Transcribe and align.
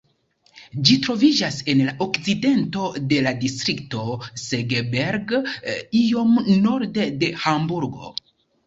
Ĝi 0.87 0.95
troviĝas 1.07 1.59
en 1.73 1.83
la 1.89 1.93
okcidento 2.05 2.87
de 3.13 3.21
la 3.27 3.35
distrikto 3.45 4.03
Segeberg, 4.47 5.37
iom 6.03 6.35
norde 6.67 7.11
de 7.25 7.35
Hamburgo. 7.47 8.15